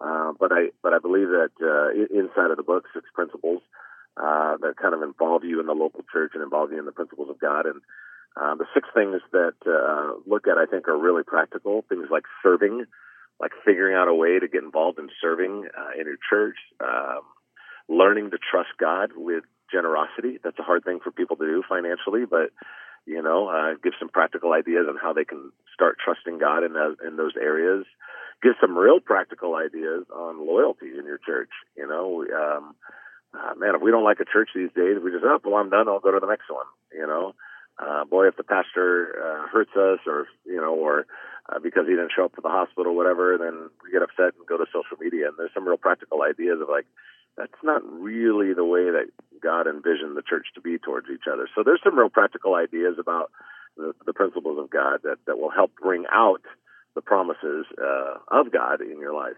uh, 0.00 0.32
but 0.40 0.50
I 0.50 0.68
but 0.82 0.94
I 0.94 0.98
believe 0.98 1.28
that 1.28 1.52
uh, 1.60 1.92
inside 2.18 2.50
of 2.50 2.56
the 2.56 2.62
book, 2.62 2.84
six 2.94 3.04
principles 3.14 3.60
uh, 4.16 4.56
that 4.62 4.76
kind 4.80 4.94
of 4.94 5.02
involve 5.02 5.44
you 5.44 5.60
in 5.60 5.66
the 5.66 5.72
local 5.72 6.04
church 6.10 6.32
and 6.32 6.42
involve 6.42 6.72
you 6.72 6.78
in 6.78 6.86
the 6.86 6.92
principles 6.92 7.28
of 7.28 7.38
God. 7.38 7.66
And 7.66 7.82
uh, 8.40 8.54
the 8.54 8.66
six 8.72 8.88
things 8.94 9.20
that 9.32 9.56
look 10.26 10.46
at, 10.48 10.56
I 10.56 10.64
think, 10.64 10.88
are 10.88 10.98
really 10.98 11.22
practical. 11.22 11.84
Things 11.88 12.08
like 12.10 12.24
serving, 12.42 12.84
like 13.40 13.52
figuring 13.64 13.94
out 13.94 14.08
a 14.08 14.14
way 14.14 14.38
to 14.38 14.48
get 14.48 14.62
involved 14.62 14.98
in 14.98 15.08
serving 15.20 15.68
uh, 15.76 16.00
in 16.00 16.06
your 16.06 16.16
church, 16.28 16.56
um, 16.80 17.22
learning 17.88 18.30
to 18.30 18.38
trust 18.38 18.70
God 18.78 19.10
with 19.14 19.44
generosity. 19.70 20.38
That's 20.42 20.58
a 20.58 20.62
hard 20.62 20.84
thing 20.84 21.00
for 21.02 21.10
people 21.10 21.36
to 21.36 21.46
do 21.46 21.62
financially, 21.68 22.24
but 22.28 22.50
you 23.06 23.22
know, 23.22 23.48
uh, 23.48 23.74
give 23.82 23.92
some 23.98 24.08
practical 24.08 24.52
ideas 24.52 24.86
on 24.88 24.96
how 25.00 25.12
they 25.12 25.24
can 25.24 25.52
start 25.72 25.96
trusting 26.02 26.38
God 26.38 26.64
in 26.64 26.72
those, 26.72 26.96
in 27.06 27.16
those 27.16 27.34
areas. 27.40 27.86
Give 28.42 28.54
some 28.60 28.76
real 28.76 28.98
practical 29.00 29.54
ideas 29.54 30.04
on 30.14 30.44
loyalty 30.44 30.90
in 30.98 31.06
your 31.06 31.18
church. 31.18 31.50
You 31.76 31.86
know, 31.86 32.26
um, 32.34 32.74
uh, 33.32 33.54
man, 33.56 33.74
if 33.76 33.82
we 33.82 33.92
don't 33.92 34.04
like 34.04 34.18
a 34.20 34.24
church 34.30 34.50
these 34.54 34.74
days, 34.74 34.98
we 35.02 35.12
just, 35.12 35.24
oh, 35.24 35.38
well, 35.44 35.54
I'm 35.54 35.70
done. 35.70 35.88
I'll 35.88 36.00
go 36.00 36.10
to 36.12 36.20
the 36.20 36.26
next 36.26 36.50
one. 36.50 36.66
You 36.92 37.06
know, 37.06 37.34
uh, 37.78 38.04
boy, 38.04 38.26
if 38.26 38.36
the 38.36 38.44
pastor 38.44 39.14
uh, 39.14 39.48
hurts 39.48 39.70
us, 39.76 40.00
or 40.06 40.26
you 40.44 40.60
know, 40.60 40.74
or 40.74 41.06
uh, 41.48 41.58
because 41.58 41.86
he 41.86 41.94
didn't 41.94 42.12
show 42.14 42.24
up 42.24 42.34
to 42.34 42.40
the 42.42 42.48
hospital, 42.48 42.92
or 42.92 42.96
whatever, 42.96 43.38
then 43.38 43.70
we 43.82 43.92
get 43.92 44.02
upset 44.02 44.34
and 44.36 44.46
go 44.46 44.56
to 44.56 44.66
social 44.66 44.96
media. 45.00 45.28
And 45.28 45.36
there's 45.38 45.54
some 45.54 45.66
real 45.66 45.76
practical 45.76 46.22
ideas 46.22 46.60
of 46.60 46.68
like, 46.68 46.86
that's 47.36 47.62
not 47.62 47.82
really 47.84 48.54
the 48.54 48.64
way 48.64 48.90
that 48.90 49.06
God 49.42 49.66
envisioned 49.66 50.16
the 50.16 50.22
church 50.22 50.46
to 50.54 50.60
be 50.60 50.78
towards 50.78 51.08
each 51.12 51.28
other. 51.30 51.48
So 51.54 51.62
there's 51.62 51.80
some 51.84 51.98
real 51.98 52.08
practical 52.08 52.54
ideas 52.54 52.96
about 52.98 53.30
the, 53.76 53.92
the 54.06 54.14
principles 54.14 54.58
of 54.58 54.70
God 54.70 55.00
that 55.04 55.18
that 55.26 55.38
will 55.38 55.50
help 55.50 55.72
bring 55.80 56.04
out 56.10 56.40
the 56.94 57.02
promises 57.02 57.66
uh, 57.78 58.14
of 58.28 58.50
God 58.50 58.80
in 58.80 58.98
your 58.98 59.14
life. 59.14 59.36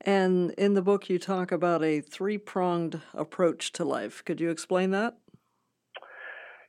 And 0.00 0.52
in 0.52 0.74
the 0.74 0.82
book, 0.82 1.10
you 1.10 1.18
talk 1.18 1.52
about 1.52 1.82
a 1.82 2.00
three 2.00 2.38
pronged 2.38 3.00
approach 3.12 3.72
to 3.72 3.84
life. 3.84 4.24
Could 4.24 4.40
you 4.40 4.50
explain 4.50 4.90
that? 4.90 5.16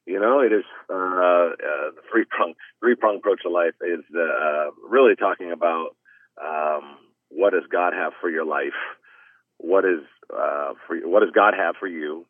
You 0.08 0.22
know, 0.22 0.40
it 0.40 0.54
is 0.54 0.64
uh, 0.90 0.96
uh, 0.96 1.52
the 1.92 2.02
three 2.10 2.24
prong 2.24 2.54
three 2.80 2.96
prong 2.96 3.18
approach 3.18 3.42
to 3.44 3.50
life 3.50 3.76
is 3.82 4.06
uh, 4.16 4.72
really 4.88 5.16
talking 5.20 5.52
about 5.52 5.98
um, 6.42 6.96
what 7.28 7.52
does 7.52 7.68
God 7.70 7.92
have 7.92 8.14
for 8.22 8.30
your 8.30 8.46
life, 8.46 8.80
what 9.58 9.84
is 9.84 10.08
uh, 10.32 10.80
for 10.88 10.96
what 11.04 11.20
does 11.20 11.36
God 11.36 11.54
have 11.60 11.76
for 11.78 11.88
you, 11.88 12.26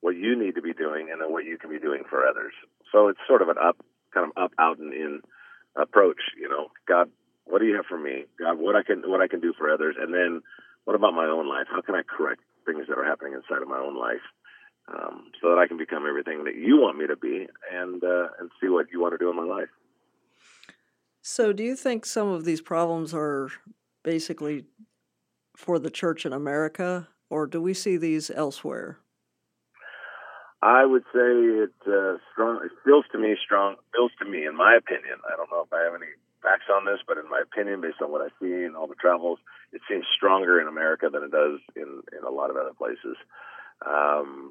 what 0.00 0.16
you 0.16 0.36
need 0.36 0.56
to 0.56 0.60
be 0.60 0.74
doing, 0.74 1.08
and 1.12 1.20
then 1.20 1.30
what 1.30 1.44
you 1.44 1.56
can 1.56 1.70
be 1.70 1.78
doing 1.78 2.02
for 2.10 2.26
others. 2.26 2.52
So 2.90 3.06
it's 3.06 3.20
sort 3.28 3.42
of 3.42 3.48
an 3.48 3.62
up, 3.62 3.76
kind 4.12 4.26
of 4.26 4.42
up, 4.42 4.50
out, 4.58 4.78
and 4.80 4.92
in 4.92 5.20
approach. 5.76 6.34
You 6.36 6.48
know, 6.48 6.66
God, 6.88 7.10
what 7.44 7.60
do 7.60 7.66
you 7.66 7.76
have 7.76 7.86
for 7.86 7.98
me? 7.98 8.24
God, 8.40 8.58
what 8.58 8.74
I 8.74 8.82
can 8.82 9.08
what 9.08 9.20
I 9.20 9.28
can 9.28 9.38
do 9.38 9.54
for 9.56 9.70
others, 9.72 9.94
and 9.96 10.12
then 10.12 10.42
what 10.82 10.96
about 10.96 11.14
my 11.14 11.26
own 11.26 11.48
life? 11.48 11.68
How 11.70 11.80
can 11.80 11.94
I 11.94 12.02
correct 12.02 12.42
things 12.66 12.86
that 12.88 12.98
are 12.98 13.06
happening 13.06 13.34
inside 13.34 13.62
of 13.62 13.68
my 13.68 13.78
own 13.78 13.96
life, 13.96 14.26
um, 14.94 15.30
so 15.40 15.50
that 15.50 15.58
I 15.58 15.66
can 15.66 15.76
become 15.76 16.06
everything 16.06 16.44
that 16.44 16.56
you 16.56 16.76
want 16.78 16.98
me 16.98 17.06
to 17.06 17.16
be, 17.16 17.46
and 17.72 18.02
uh, 18.02 18.28
and 18.38 18.50
see 18.60 18.68
what 18.68 18.86
you 18.92 19.00
want 19.00 19.14
to 19.14 19.18
do 19.18 19.30
in 19.30 19.36
my 19.36 19.44
life. 19.44 19.68
So, 21.22 21.52
do 21.52 21.62
you 21.62 21.76
think 21.76 22.06
some 22.06 22.28
of 22.28 22.44
these 22.44 22.60
problems 22.60 23.12
are 23.14 23.50
basically 24.02 24.64
for 25.56 25.78
the 25.78 25.90
church 25.90 26.24
in 26.24 26.32
America, 26.32 27.08
or 27.28 27.46
do 27.46 27.60
we 27.60 27.74
see 27.74 27.96
these 27.96 28.30
elsewhere? 28.30 28.98
I 30.62 30.84
would 30.84 31.04
say 31.12 31.64
it 31.64 31.72
uh, 31.86 32.16
strong. 32.32 32.60
It 32.64 32.72
feels 32.84 33.04
to 33.12 33.18
me 33.18 33.36
strong. 33.42 33.76
Feels 33.92 34.12
to 34.20 34.28
me, 34.28 34.44
in 34.46 34.56
my 34.56 34.76
opinion. 34.76 35.18
I 35.24 35.36
don't 35.36 35.50
know 35.50 35.64
if 35.64 35.72
I 35.72 35.84
have 35.84 35.94
any 35.94 36.12
facts 36.42 36.68
on 36.72 36.84
this, 36.84 37.00
but 37.06 37.16
in 37.16 37.28
my 37.28 37.40
opinion, 37.40 37.80
based 37.80 38.02
on 38.02 38.12
what 38.12 38.20
I 38.20 38.28
see 38.40 38.64
and 38.64 38.76
all 38.76 38.86
the 38.86 38.94
travels, 38.94 39.38
it 39.72 39.80
seems 39.88 40.04
stronger 40.16 40.60
in 40.60 40.68
America 40.68 41.08
than 41.12 41.22
it 41.22 41.30
does 41.30 41.60
in 41.76 42.02
in 42.16 42.24
a 42.26 42.30
lot 42.30 42.50
of 42.50 42.56
other 42.56 42.74
places. 42.76 43.16
Um, 43.86 44.49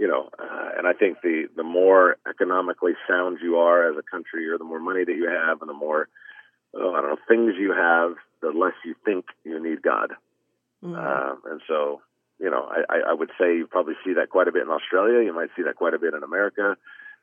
you 0.00 0.08
know, 0.08 0.30
uh, 0.38 0.70
and 0.78 0.86
I 0.86 0.94
think 0.94 1.18
the 1.22 1.44
the 1.54 1.62
more 1.62 2.16
economically 2.26 2.92
sound 3.06 3.38
you 3.42 3.56
are 3.56 3.88
as 3.88 3.96
a 3.98 4.10
country, 4.10 4.48
or 4.48 4.56
the 4.56 4.64
more 4.64 4.80
money 4.80 5.04
that 5.04 5.14
you 5.14 5.28
have, 5.28 5.60
and 5.60 5.68
the 5.68 5.74
more 5.74 6.08
oh, 6.74 6.94
I 6.94 7.02
don't 7.02 7.10
know 7.10 7.16
things 7.28 7.52
you 7.58 7.72
have, 7.72 8.14
the 8.40 8.48
less 8.58 8.72
you 8.82 8.94
think 9.04 9.26
you 9.44 9.62
need 9.62 9.82
God. 9.82 10.12
Mm-hmm. 10.82 10.94
Uh, 10.96 11.52
and 11.52 11.60
so 11.68 12.00
you 12.38 12.50
know, 12.50 12.66
I, 12.88 13.10
I 13.10 13.12
would 13.12 13.28
say 13.38 13.54
you 13.58 13.66
probably 13.66 13.92
see 14.02 14.14
that 14.14 14.30
quite 14.30 14.48
a 14.48 14.52
bit 14.52 14.62
in 14.62 14.70
Australia. 14.70 15.22
You 15.22 15.34
might 15.34 15.50
see 15.54 15.62
that 15.64 15.76
quite 15.76 15.92
a 15.92 15.98
bit 15.98 16.14
in 16.14 16.22
America. 16.22 16.76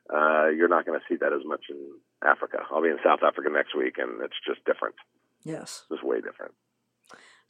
Uh, 0.08 0.46
you're 0.46 0.68
not 0.68 0.86
going 0.86 0.98
to 0.98 1.04
see 1.08 1.18
that 1.20 1.32
as 1.32 1.44
much 1.44 1.64
in 1.68 1.76
Africa. 2.24 2.58
I'll 2.70 2.80
be 2.80 2.88
in 2.88 2.98
South 3.04 3.20
Africa 3.26 3.50
next 3.50 3.76
week, 3.76 3.98
and 3.98 4.22
it's 4.22 4.38
just 4.46 4.64
different. 4.64 4.94
Yes, 5.42 5.84
it's 5.90 6.02
way 6.04 6.20
different. 6.20 6.54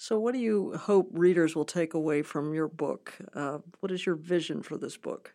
So, 0.00 0.20
what 0.20 0.32
do 0.32 0.38
you 0.38 0.74
hope 0.76 1.08
readers 1.12 1.56
will 1.56 1.64
take 1.64 1.92
away 1.92 2.22
from 2.22 2.54
your 2.54 2.68
book? 2.68 3.14
Uh, 3.34 3.58
what 3.80 3.90
is 3.90 4.06
your 4.06 4.14
vision 4.14 4.62
for 4.62 4.78
this 4.78 4.96
book? 4.96 5.34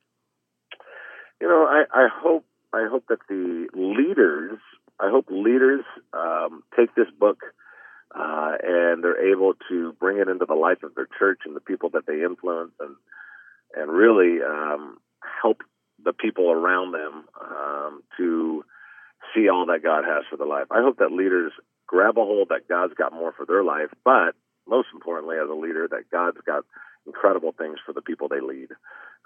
You 1.41 1.49
know, 1.49 1.65
I, 1.65 1.83
I 1.93 2.07
hope 2.09 2.45
I 2.71 2.87
hope 2.89 3.03
that 3.09 3.19
the 3.27 3.67
leaders, 3.73 4.57
I 5.01 5.09
hope 5.09 5.25
leaders 5.29 5.83
um, 6.13 6.63
take 6.77 6.95
this 6.95 7.09
book 7.19 7.39
uh, 8.15 8.53
and 8.63 9.03
they're 9.03 9.33
able 9.33 9.53
to 9.67 9.91
bring 9.99 10.19
it 10.19 10.29
into 10.29 10.45
the 10.45 10.55
life 10.55 10.81
of 10.81 10.95
their 10.95 11.09
church 11.19 11.41
and 11.45 11.57
the 11.57 11.61
people 11.61 11.89
that 11.89 12.05
they 12.07 12.23
influence, 12.23 12.71
and 12.79 12.95
and 13.75 13.91
really 13.91 14.41
um, 14.41 14.97
help 15.41 15.57
the 16.01 16.13
people 16.13 16.49
around 16.49 16.93
them 16.93 17.25
um, 17.41 18.01
to 18.15 18.63
see 19.35 19.49
all 19.49 19.65
that 19.65 19.83
God 19.83 20.05
has 20.05 20.23
for 20.29 20.37
their 20.37 20.47
life. 20.47 20.67
I 20.71 20.81
hope 20.81 20.99
that 20.99 21.11
leaders 21.11 21.51
grab 21.85 22.17
a 22.17 22.21
hold 22.21 22.47
that 22.47 22.69
God's 22.69 22.93
got 22.93 23.11
more 23.11 23.33
for 23.33 23.45
their 23.45 23.63
life, 23.63 23.89
but 24.05 24.35
most 24.67 24.87
importantly, 24.93 25.37
as 25.37 25.49
a 25.49 25.53
leader, 25.53 25.87
that 25.89 26.09
God's 26.11 26.37
got 26.45 26.63
incredible 27.05 27.53
things 27.57 27.77
for 27.85 27.93
the 27.93 28.01
people 28.01 28.27
they 28.27 28.39
lead, 28.39 28.69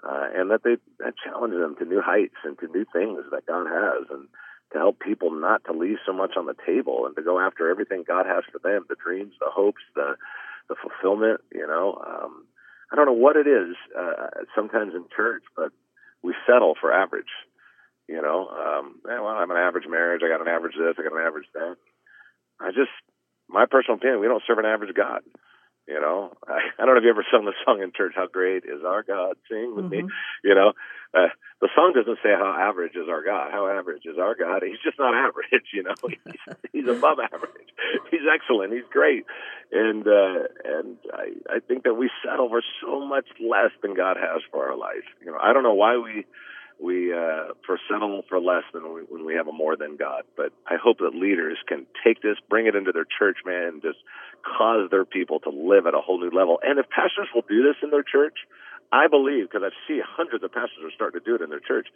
uh, 0.02 0.28
and 0.34 0.50
that 0.50 0.62
they 0.64 0.76
that 0.98 1.14
challenge 1.22 1.54
them 1.54 1.76
to 1.78 1.84
new 1.84 2.00
heights 2.00 2.36
and 2.44 2.58
to 2.58 2.66
new 2.68 2.84
things 2.92 3.24
that 3.30 3.46
God 3.46 3.66
has, 3.66 4.06
and 4.10 4.28
to 4.72 4.78
help 4.78 5.00
people 5.00 5.30
not 5.30 5.64
to 5.64 5.72
leave 5.72 5.98
so 6.04 6.12
much 6.12 6.32
on 6.36 6.46
the 6.46 6.56
table 6.66 7.06
and 7.06 7.16
to 7.16 7.22
go 7.22 7.40
after 7.40 7.70
everything 7.70 8.04
God 8.06 8.26
has 8.26 8.44
for 8.50 8.58
them 8.58 8.84
the 8.88 8.96
dreams, 9.02 9.34
the 9.40 9.50
hopes, 9.50 9.82
the 9.94 10.16
the 10.68 10.76
fulfillment. 10.76 11.40
You 11.52 11.66
know, 11.66 12.02
um, 12.06 12.44
I 12.92 12.96
don't 12.96 13.06
know 13.06 13.12
what 13.12 13.36
it 13.36 13.46
is 13.46 13.76
uh, 13.98 14.44
sometimes 14.54 14.94
in 14.94 15.04
church, 15.14 15.42
but 15.56 15.70
we 16.22 16.34
settle 16.46 16.74
for 16.80 16.92
average. 16.92 17.32
You 18.08 18.22
know, 18.22 18.48
um, 18.48 19.00
well, 19.04 19.26
I'm 19.26 19.50
an 19.50 19.56
average 19.56 19.86
marriage. 19.88 20.22
I 20.24 20.28
got 20.28 20.40
an 20.40 20.48
average 20.48 20.74
this. 20.78 20.96
I 20.98 21.02
got 21.02 21.12
an 21.12 21.26
average 21.26 21.46
that. 21.52 21.76
I 22.60 22.70
just, 22.70 22.90
my 23.48 23.66
personal 23.66 23.96
opinion, 23.96 24.20
we 24.20 24.28
don't 24.28 24.42
serve 24.46 24.58
an 24.58 24.66
average 24.66 24.94
God. 24.94 25.22
You 25.86 26.00
know, 26.00 26.32
I, 26.48 26.60
I 26.78 26.84
don't 26.84 26.94
know 26.94 27.00
if 27.00 27.04
you 27.04 27.10
ever 27.10 27.26
sung 27.32 27.44
the 27.44 27.54
song 27.64 27.82
in 27.82 27.92
church, 27.96 28.12
How 28.14 28.26
Great 28.26 28.64
is 28.64 28.84
Our 28.86 29.02
God? 29.02 29.36
Sing 29.50 29.74
with 29.74 29.86
mm-hmm. 29.86 30.06
me. 30.06 30.12
You 30.44 30.54
know, 30.54 30.72
uh, 31.14 31.28
the 31.60 31.68
song 31.74 31.92
doesn't 31.94 32.18
say 32.22 32.30
how 32.30 32.54
average 32.54 32.94
is 32.94 33.08
our 33.08 33.24
God. 33.24 33.50
How 33.50 33.66
average 33.66 34.02
is 34.04 34.18
our 34.18 34.34
God? 34.34 34.62
He's 34.62 34.78
just 34.84 34.98
not 34.98 35.14
average, 35.26 35.72
you 35.72 35.82
know. 35.82 35.94
He's, 36.06 36.56
he's 36.72 36.88
above 36.88 37.18
average. 37.18 37.72
He's 38.10 38.28
excellent. 38.28 38.72
He's 38.72 38.86
great. 38.90 39.24
And, 39.72 40.06
uh, 40.06 40.46
and 40.64 40.98
I, 41.12 41.56
I 41.56 41.58
think 41.66 41.84
that 41.84 41.94
we 41.94 42.10
settle 42.22 42.48
for 42.48 42.62
so 42.82 43.04
much 43.04 43.26
less 43.40 43.72
than 43.82 43.94
God 43.94 44.16
has 44.16 44.42
for 44.52 44.68
our 44.68 44.76
life. 44.76 45.08
You 45.24 45.32
know, 45.32 45.38
I 45.40 45.52
don't 45.52 45.62
know 45.62 45.74
why 45.74 45.96
we, 45.96 46.26
we 46.80 47.12
uh, 47.12 47.54
for 47.66 47.78
settle 47.90 48.22
for 48.28 48.40
less 48.40 48.62
than 48.72 48.94
we, 48.94 49.00
when 49.02 49.24
we 49.26 49.34
have 49.34 49.48
a 49.48 49.52
more 49.52 49.76
than 49.76 49.96
God. 49.96 50.22
But 50.36 50.52
I 50.66 50.76
hope 50.82 50.98
that 50.98 51.14
leaders 51.14 51.58
can 51.66 51.86
take 52.04 52.22
this, 52.22 52.36
bring 52.48 52.66
it 52.66 52.76
into 52.76 52.92
their 52.92 53.06
church, 53.06 53.38
man, 53.44 53.64
and 53.64 53.82
just 53.82 53.98
cause 54.46 54.88
their 54.90 55.04
people 55.04 55.40
to 55.40 55.50
live 55.50 55.86
at 55.86 55.94
a 55.94 56.00
whole 56.00 56.20
new 56.20 56.30
level. 56.30 56.58
And 56.62 56.78
if 56.78 56.86
pastors 56.88 57.28
will 57.34 57.44
do 57.48 57.62
this 57.62 57.76
in 57.82 57.90
their 57.90 58.04
church, 58.04 58.46
I 58.92 59.08
believe 59.08 59.50
because 59.50 59.66
I 59.66 59.74
see 59.86 60.00
hundreds 60.00 60.44
of 60.44 60.52
pastors 60.52 60.80
are 60.84 60.94
starting 60.94 61.20
to 61.20 61.24
do 61.24 61.34
it 61.34 61.42
in 61.42 61.50
their 61.50 61.60
church. 61.60 61.88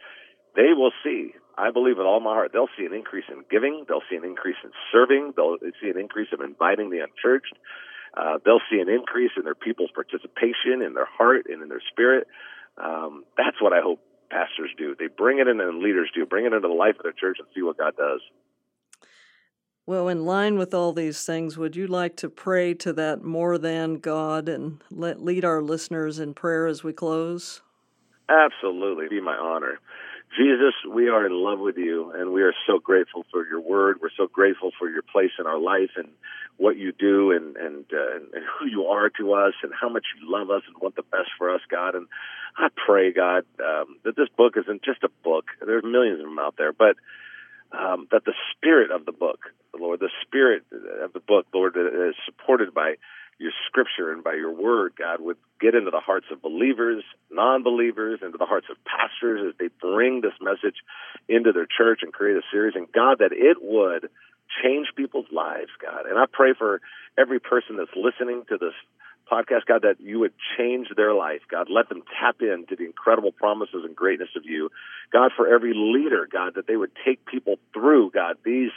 They 0.54 0.74
will 0.76 0.92
see, 1.02 1.32
I 1.56 1.70
believe 1.70 1.96
with 1.96 2.06
all 2.06 2.20
my 2.20 2.34
heart, 2.34 2.50
they'll 2.52 2.68
see 2.76 2.84
an 2.84 2.92
increase 2.92 3.24
in 3.30 3.44
giving. 3.50 3.86
They'll 3.88 4.04
see 4.10 4.16
an 4.16 4.24
increase 4.24 4.60
in 4.62 4.70
serving. 4.92 5.32
They'll 5.36 5.56
see 5.80 5.88
an 5.88 5.98
increase 5.98 6.28
of 6.32 6.40
inviting 6.40 6.90
the 6.90 7.00
unchurched. 7.00 7.56
Uh, 8.12 8.36
they'll 8.44 8.60
see 8.68 8.78
an 8.78 8.90
increase 8.90 9.32
in 9.38 9.44
their 9.44 9.54
people's 9.54 9.90
participation 9.94 10.82
in 10.84 10.92
their 10.92 11.08
heart 11.08 11.46
and 11.48 11.62
in 11.62 11.70
their 11.70 11.80
spirit. 11.90 12.26
Um, 12.76 13.24
that's 13.38 13.56
what 13.62 13.72
I 13.72 13.80
hope 13.80 14.00
pastors 14.32 14.70
do. 14.78 14.96
They 14.98 15.08
bring 15.08 15.38
it 15.38 15.46
in 15.46 15.60
and 15.60 15.82
leaders 15.82 16.10
do. 16.14 16.24
Bring 16.24 16.46
it 16.46 16.52
into 16.54 16.66
the 16.66 16.74
life 16.74 16.96
of 16.96 17.02
their 17.02 17.12
church 17.12 17.36
and 17.38 17.48
see 17.54 17.62
what 17.62 17.76
God 17.76 17.94
does. 17.96 18.20
Well, 19.84 20.08
in 20.08 20.24
line 20.24 20.58
with 20.58 20.72
all 20.72 20.92
these 20.92 21.24
things, 21.26 21.58
would 21.58 21.74
you 21.74 21.86
like 21.86 22.16
to 22.18 22.30
pray 22.30 22.72
to 22.74 22.92
that 22.92 23.24
more 23.24 23.58
than 23.58 23.96
God 23.96 24.48
and 24.48 24.80
let 24.90 25.22
lead 25.22 25.44
our 25.44 25.60
listeners 25.60 26.18
in 26.18 26.34
prayer 26.34 26.66
as 26.66 26.84
we 26.84 26.92
close? 26.92 27.60
Absolutely, 28.28 29.08
be 29.08 29.20
my 29.20 29.36
honor. 29.36 29.80
Jesus, 30.38 30.72
we 30.88 31.08
are 31.08 31.26
in 31.26 31.32
love 31.32 31.58
with 31.58 31.76
you, 31.76 32.12
and 32.12 32.32
we 32.32 32.42
are 32.42 32.54
so 32.66 32.78
grateful 32.78 33.26
for 33.30 33.46
your 33.46 33.60
word. 33.60 33.98
We're 34.00 34.16
so 34.16 34.28
grateful 34.32 34.70
for 34.78 34.88
your 34.88 35.02
place 35.02 35.32
in 35.38 35.46
our 35.46 35.58
life 35.58 35.90
and 35.96 36.08
what 36.56 36.76
you 36.76 36.92
do 36.92 37.32
and 37.32 37.56
and, 37.56 37.84
uh, 37.92 38.16
and 38.16 38.44
who 38.58 38.66
you 38.66 38.86
are 38.86 39.10
to 39.10 39.32
us 39.34 39.54
and 39.62 39.72
how 39.78 39.88
much 39.88 40.04
you 40.18 40.30
love 40.30 40.50
us 40.50 40.62
and 40.66 40.76
want 40.80 40.96
the 40.96 41.02
best 41.02 41.30
for 41.38 41.52
us, 41.54 41.60
God. 41.70 41.94
And 41.94 42.06
I 42.56 42.68
pray, 42.86 43.12
God, 43.12 43.44
um, 43.60 43.96
that 44.04 44.16
this 44.16 44.28
book 44.36 44.54
isn't 44.56 44.82
just 44.82 45.02
a 45.02 45.10
book. 45.24 45.46
There's 45.64 45.84
millions 45.84 46.20
of 46.20 46.26
them 46.26 46.38
out 46.38 46.54
there, 46.56 46.72
but 46.72 46.96
um, 47.72 48.06
that 48.10 48.24
the 48.24 48.34
spirit 48.54 48.90
of 48.90 49.06
the 49.06 49.12
book, 49.12 49.40
Lord, 49.78 50.00
the 50.00 50.10
spirit 50.26 50.64
of 51.02 51.12
the 51.12 51.20
book, 51.20 51.46
Lord, 51.54 51.74
that 51.74 52.08
is 52.08 52.14
supported 52.26 52.74
by 52.74 52.96
your 53.38 53.52
scripture 53.66 54.12
and 54.12 54.22
by 54.22 54.34
your 54.34 54.54
word, 54.54 54.92
God, 54.96 55.20
would 55.20 55.38
get 55.60 55.74
into 55.74 55.90
the 55.90 56.00
hearts 56.00 56.26
of 56.30 56.42
believers, 56.42 57.02
non 57.30 57.62
believers, 57.62 58.20
into 58.22 58.38
the 58.38 58.46
hearts 58.46 58.66
of 58.70 58.76
pastors 58.84 59.40
as 59.48 59.58
they 59.58 59.68
bring 59.80 60.20
this 60.20 60.34
message 60.40 60.76
into 61.28 61.52
their 61.52 61.66
church 61.66 62.00
and 62.02 62.12
create 62.12 62.36
a 62.36 62.42
series. 62.52 62.74
And 62.76 62.90
God, 62.92 63.18
that 63.18 63.32
it 63.32 63.56
would 63.60 64.08
change 64.62 64.88
people's 64.96 65.30
lives, 65.32 65.70
God. 65.80 66.06
And 66.06 66.18
I 66.18 66.24
pray 66.30 66.54
for 66.56 66.80
every 67.18 67.40
person 67.40 67.76
that's 67.76 67.94
listening 67.96 68.44
to 68.48 68.58
this 68.58 68.74
podcast, 69.30 69.66
God, 69.66 69.82
that 69.82 70.00
you 70.00 70.18
would 70.20 70.34
change 70.58 70.88
their 70.96 71.14
life. 71.14 71.40
God, 71.50 71.68
let 71.70 71.88
them 71.88 72.02
tap 72.20 72.36
into 72.40 72.76
the 72.76 72.84
incredible 72.84 73.32
promises 73.32 73.82
and 73.84 73.94
greatness 73.96 74.30
of 74.36 74.44
you. 74.44 74.70
God, 75.12 75.32
for 75.36 75.48
every 75.48 75.72
leader, 75.74 76.28
God, 76.30 76.54
that 76.56 76.66
they 76.66 76.76
would 76.76 76.92
take 77.04 77.24
people 77.24 77.56
through, 77.72 78.10
God, 78.10 78.36
these 78.44 78.72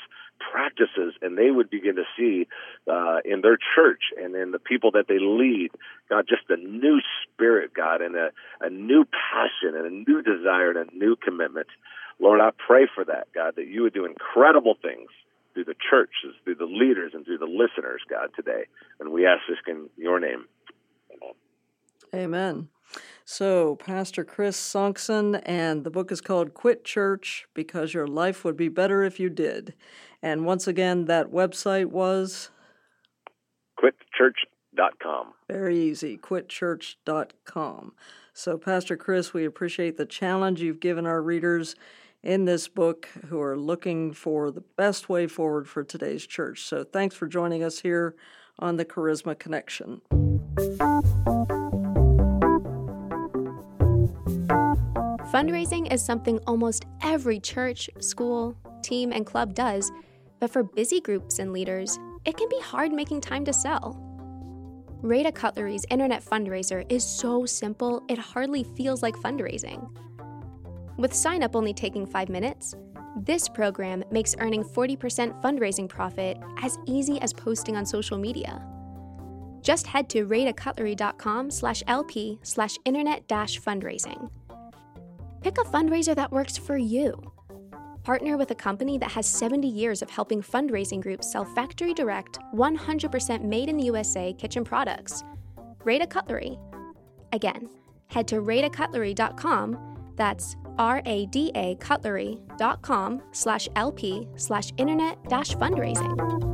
practices 0.52 1.14
and 1.22 1.38
they 1.38 1.50
would 1.50 1.70
begin 1.70 1.96
to 1.96 2.04
see 2.18 2.48
uh, 2.92 3.18
in 3.24 3.42
their 3.42 3.58
church 3.58 4.04
and 4.22 4.36
in 4.36 4.52
the 4.52 4.60
people 4.60 4.92
that 4.92 5.08
they 5.08 5.20
lead, 5.20 5.72
God, 6.10 6.26
just 6.28 6.44
a 6.50 6.58
new 6.58 7.00
spirit, 7.24 7.74
God, 7.74 8.02
and 8.02 8.16
a, 8.16 8.32
a 8.62 8.70
new 8.70 9.06
passion 9.06 9.76
and 9.76 9.86
a 9.86 9.90
new 9.90 10.22
desire 10.22 10.72
and 10.72 10.90
a 10.90 10.96
new 10.96 11.16
commitment. 11.16 11.68
Lord, 12.20 12.40
I 12.42 12.52
pray 12.66 12.88
for 12.94 13.04
that, 13.06 13.28
God, 13.34 13.56
that 13.58 13.68
you 13.68 13.84
would 13.84 13.94
do 13.94 14.06
incredible 14.06 14.76
things 14.82 15.10
through 15.56 15.64
the 15.64 15.76
churches, 15.90 16.36
through 16.44 16.56
the 16.56 16.66
leaders, 16.66 17.14
and 17.16 17.26
through 17.26 17.40
the 17.40 17.46
listeners, 17.46 18.02
God, 18.08 18.30
today. 18.36 18.66
And 19.00 19.12
we 19.12 19.26
ask 19.26 19.42
this 19.50 19.58
in 19.66 19.90
your 19.98 20.20
name. 20.20 20.46
Amen. 22.14 22.68
So, 23.24 23.78
Pastor 23.78 24.24
Chris 24.24 24.60
Sonksen, 24.60 25.42
and 25.46 25.84
the 25.84 25.90
book 25.90 26.12
is 26.12 26.22
called 26.22 26.54
Quit 26.54 26.84
Church 26.84 27.48
Because 27.56 27.94
Your 27.94 28.06
Life 28.06 28.46
Would 28.46 28.56
Be 28.56 28.68
Better 28.68 29.04
If 29.04 29.20
You 29.20 29.30
Did. 29.30 29.74
And 30.22 30.46
once 30.46 30.68
again, 30.68 31.06
that 31.06 31.32
website 31.32 31.88
was? 31.88 32.52
QuitChurch.com. 33.80 35.34
Very 35.50 35.80
easy, 35.80 36.18
quitchurch.com. 36.18 37.94
So, 38.34 38.58
Pastor 38.58 38.98
Chris, 38.98 39.34
we 39.34 39.46
appreciate 39.46 39.98
the 39.98 40.06
challenge 40.06 40.62
you've 40.62 40.80
given 40.80 41.06
our 41.06 41.22
readers 41.22 41.76
in 42.26 42.46
this 42.46 42.68
book 42.68 43.08
who 43.30 43.40
are 43.40 43.56
looking 43.56 44.12
for 44.12 44.50
the 44.50 44.64
best 44.76 45.08
way 45.08 45.28
forward 45.28 45.70
for 45.70 45.84
today's 45.84 46.26
church. 46.26 46.64
So 46.64 46.84
thanks 46.84 47.16
for 47.16 47.28
joining 47.28 47.64
us 47.64 47.80
here 47.80 48.16
on 48.58 48.78
the 48.78 48.86
Charisma 48.86 49.38
Connection. 49.38 50.02
Fundraising 55.32 55.92
is 55.94 56.04
something 56.04 56.40
almost 56.48 56.86
every 57.04 57.40
church, 57.40 57.90
school, 58.00 58.58
team 58.82 59.12
and 59.12 59.26
club 59.26 59.54
does, 59.54 59.92
but 60.40 60.50
for 60.50 60.64
busy 60.64 61.00
groups 61.00 61.40
and 61.40 61.54
leaders, 61.54 62.00
it 62.26 62.38
can 62.38 62.50
be 62.50 62.60
hard 62.62 62.92
making 62.92 63.22
time 63.22 63.46
to 63.46 63.54
sell. 63.54 64.02
Rada 65.02 65.32
Cutlery's 65.32 65.86
internet 65.92 66.26
fundraiser 66.26 66.90
is 66.92 67.06
so 67.06 67.46
simple, 67.46 68.04
it 68.10 68.18
hardly 68.18 68.64
feels 68.64 69.04
like 69.04 69.16
fundraising. 69.16 69.96
With 70.98 71.14
sign 71.14 71.44
up 71.44 71.56
only 71.56 71.74
taking 71.74 72.06
five 72.06 72.30
minutes, 72.30 72.76
this 73.18 73.50
program 73.50 74.04
makes 74.12 74.36
earning 74.40 74.64
40% 74.64 75.42
fundraising 75.42 75.90
profit 75.90 76.38
as 76.62 76.78
easy 76.86 77.20
as 77.22 77.34
posting 77.34 77.76
on 77.76 77.86
social 77.86 78.18
media. 78.18 78.66
Just 79.62 79.88
head 79.88 80.10
to 80.10 80.26
radacutlery.com 80.26 81.50
slash 81.50 81.84
LP 81.88 82.40
slash 82.44 82.78
internet 82.86 83.28
dash 83.28 83.60
fundraising. 83.60 84.30
Pick 85.42 85.58
a 85.58 85.64
fundraiser 85.64 86.16
that 86.16 86.32
works 86.32 86.58
for 86.58 86.78
you. 86.78 87.20
Partner 88.04 88.38
with 88.38 88.52
a 88.52 88.56
company 88.56 88.98
that 89.00 89.12
has 89.12 89.28
70 89.28 89.68
years 89.68 90.02
of 90.04 90.10
helping 90.10 90.42
fundraising 90.42 91.02
groups 91.02 91.32
sell 91.32 91.44
factory 91.44 91.94
direct, 91.94 92.38
100% 92.54 93.44
made 93.44 93.68
in 93.68 93.78
the 93.78 93.86
USA 93.86 94.32
kitchen 94.34 94.64
products. 94.64 95.24
Rada 95.84 96.06
Cutlery. 96.06 96.60
Again, 97.34 97.70
head 98.08 98.28
to 98.28 98.36
radacutlery.com, 98.36 99.95
that's 100.16 100.56
R-A-D-A 100.78 101.76
cutlery.com 101.76 103.22
slash 103.32 103.70
LP 103.76 104.28
slash 104.36 104.72
internet 104.78 105.18
dash 105.30 105.56
fundraising. 105.56 106.46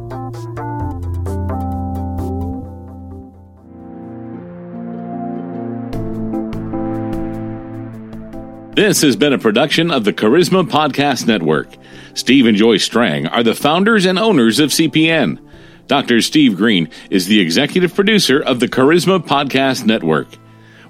This 8.74 9.02
has 9.02 9.18
been 9.18 9.34
a 9.34 9.38
production 9.38 9.92
of 9.92 10.06
the 10.06 10.14
Charisma 10.14 10.64
Podcast 10.64 11.28
Network. 11.28 11.68
Steve 12.14 12.46
and 12.46 12.58
Joy 12.58 12.78
Strang 12.78 13.28
are 13.28 13.44
the 13.44 13.54
founders 13.54 14.06
and 14.06 14.18
owners 14.18 14.60
of 14.60 14.70
CPN. 14.70 15.46
Dr. 15.88 16.22
Steve 16.22 16.56
Greene 16.56 16.90
is 17.10 17.28
the 17.28 17.42
executive 17.42 17.94
producer 17.94 18.40
of 18.42 18.62
the 18.62 18.70
Charisma 18.70 19.20
Podcast 19.20 19.86
Network. 19.86 20.30